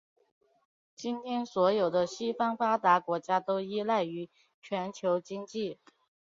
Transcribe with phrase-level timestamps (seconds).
[0.95, 5.77] 今天所有的西方发达国家都依赖于全球经济。